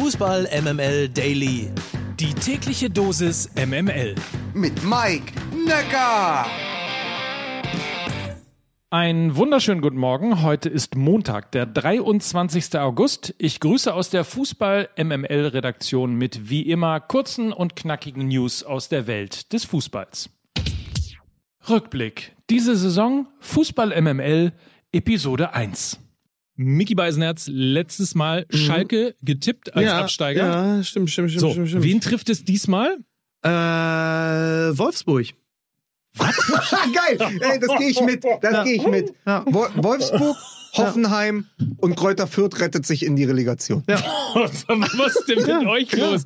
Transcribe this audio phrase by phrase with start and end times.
[0.00, 1.72] Fußball MML Daily.
[2.20, 4.14] Die tägliche Dosis MML.
[4.54, 5.32] Mit Mike
[5.66, 6.46] Necker.
[8.90, 10.42] Einen wunderschönen guten Morgen.
[10.44, 12.78] Heute ist Montag, der 23.
[12.78, 13.34] August.
[13.38, 18.88] Ich grüße aus der Fußball MML Redaktion mit wie immer kurzen und knackigen News aus
[18.88, 20.30] der Welt des Fußballs.
[21.68, 22.36] Rückblick.
[22.50, 24.52] Diese Saison Fußball MML
[24.92, 25.98] Episode 1.
[26.58, 28.56] Mickey Beisenherz letztes Mal mhm.
[28.56, 30.42] Schalke getippt als ja, Absteiger.
[30.42, 31.84] Ja, stimmt, stimmt, stimmt, so, stimmt, stimmt.
[31.84, 32.98] Wen trifft es diesmal?
[33.42, 35.28] Äh, Wolfsburg.
[36.16, 36.36] Was?
[36.92, 38.24] Geil, Ey, das gehe ich mit.
[38.24, 38.64] Das ja.
[38.64, 39.14] gehe ich mit.
[39.24, 39.44] Ja.
[39.46, 40.36] Wolfsburg,
[40.74, 41.66] Hoffenheim ja.
[41.78, 43.84] und Kräuter Fürth rettet sich in die Relegation.
[43.88, 43.98] Ja.
[44.34, 46.24] Was ist denn mit euch los?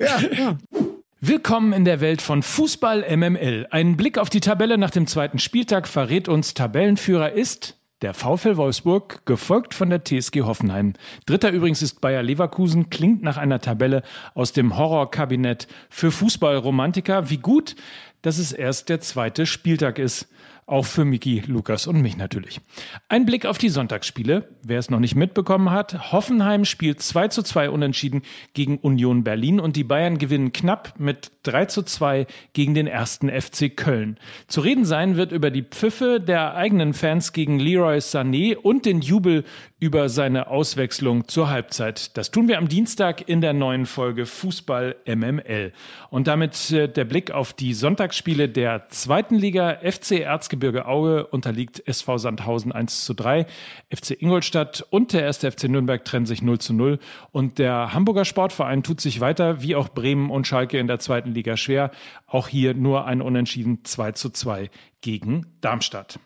[1.21, 3.67] Willkommen in der Welt von Fußball MML.
[3.69, 8.57] Ein Blick auf die Tabelle nach dem zweiten Spieltag verrät uns, Tabellenführer ist der VfL
[8.57, 10.93] Wolfsburg, gefolgt von der TSG Hoffenheim.
[11.25, 14.03] Dritter übrigens ist Bayer Leverkusen, klingt nach einer Tabelle
[14.35, 17.29] aus dem Horrorkabinett für Fußballromantiker.
[17.29, 17.75] Wie gut,
[18.21, 20.27] dass es erst der zweite Spieltag ist.
[20.65, 22.61] Auch für Miki, Lukas und mich natürlich.
[23.09, 24.47] Ein Blick auf die Sonntagsspiele.
[24.63, 28.21] Wer es noch nicht mitbekommen hat, Hoffenheim spielt 2 zu 2 unentschieden
[28.53, 33.29] gegen Union Berlin und die Bayern gewinnen knapp mit 3 zu 2 gegen den ersten
[33.29, 34.17] FC Köln.
[34.47, 39.01] Zu reden sein wird über die Pfiffe der eigenen Fans gegen Leroy Sané und den
[39.01, 39.43] Jubel
[39.79, 42.15] über seine Auswechslung zur Halbzeit.
[42.15, 45.73] Das tun wir am Dienstag in der neuen Folge Fußball MML.
[46.09, 49.79] Und damit äh, der Blick auf die Sonntagsspiele der zweiten Liga.
[49.83, 50.52] FC Erzgebirge
[50.87, 53.45] Aue unterliegt SV Sandhausen 1 zu 3.
[53.89, 56.99] FC Ingolstadt und der erste FC Nürnberg trennen sich 0 zu 0.
[57.31, 61.31] Und der Hamburger Sportverein tut sich weiter, wie auch Bremen und Schalke in der zweiten
[61.31, 61.91] Liga schwer.
[62.27, 64.69] Auch hier nur ein Unentschieden 2 zu 2
[65.01, 66.19] gegen Darmstadt.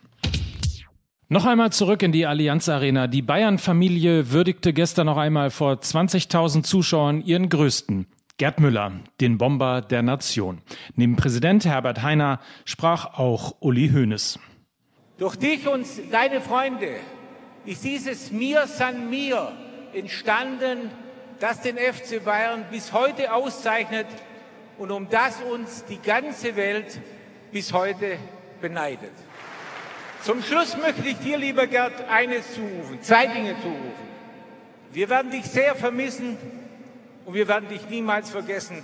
[1.29, 3.07] Noch einmal zurück in die Allianz Arena.
[3.07, 8.07] Die Bayern-Familie würdigte gestern noch einmal vor 20.000 Zuschauern ihren größten.
[8.39, 10.61] Gerd Müller, den Bomber der Nation.
[10.95, 14.37] Neben Präsident Herbert Heiner sprach auch Uli Hoeneß.
[15.17, 16.97] Durch dich und deine Freunde
[17.65, 19.53] ist dieses Mir San Mir
[19.91, 20.91] entstanden,
[21.39, 24.05] das den FC Bayern bis heute auszeichnet
[24.77, 27.01] und um das uns die ganze Welt
[27.51, 28.19] bis heute
[28.61, 29.13] beneidet.
[30.21, 34.07] Zum Schluss möchte ich dir, lieber Gerd, eines zurufen, zwei Dinge zurufen.
[34.91, 36.37] Wir werden dich sehr vermissen
[37.27, 38.77] und wir werden dich niemals vergessen.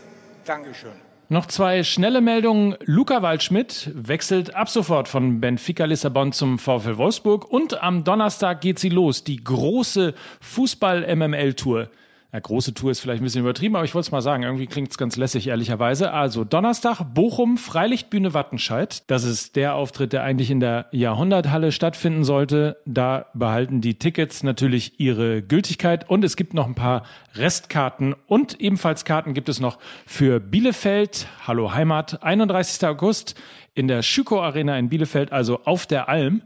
[0.45, 0.91] Dankeschön.
[1.29, 2.75] Noch zwei schnelle Meldungen.
[2.83, 8.79] Luca Waldschmidt wechselt ab sofort von Benfica Lissabon zum VfL Wolfsburg und am Donnerstag geht
[8.79, 11.89] sie los, die große Fußball-MML-Tour.
[12.33, 14.41] Ja, große Tour ist vielleicht ein bisschen übertrieben, aber ich wollte es mal sagen.
[14.41, 16.11] Irgendwie klingt es ganz lässig, ehrlicherweise.
[16.13, 19.03] Also Donnerstag, Bochum, Freilichtbühne Wattenscheid.
[19.05, 22.77] Das ist der Auftritt, der eigentlich in der Jahrhunderthalle stattfinden sollte.
[22.87, 27.03] Da behalten die Tickets natürlich ihre Gültigkeit und es gibt noch ein paar
[27.35, 29.77] Restkarten und ebenfalls Karten gibt es noch
[30.07, 31.27] für Bielefeld.
[31.45, 32.83] Hallo Heimat, 31.
[32.87, 33.39] August
[33.75, 36.41] in der Schüko Arena in Bielefeld, also auf der Alm.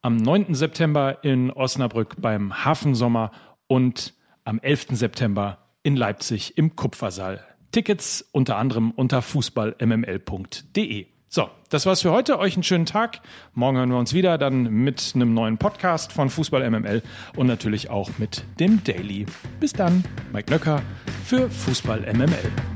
[0.00, 0.54] Am 9.
[0.54, 3.32] September in Osnabrück beim Hafensommer
[3.66, 4.88] und am 11.
[4.92, 7.44] September in Leipzig im Kupfersaal.
[7.72, 11.06] Tickets unter anderem unter fußballmml.de.
[11.28, 12.38] So, das war's für heute.
[12.38, 13.20] Euch einen schönen Tag.
[13.54, 17.02] Morgen hören wir uns wieder, dann mit einem neuen Podcast von Fußball MML
[17.34, 19.26] und natürlich auch mit dem Daily.
[19.58, 20.80] Bis dann, Mike Nöcker
[21.24, 22.73] für Fußball MML.